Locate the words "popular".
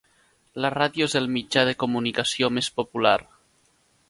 2.81-3.17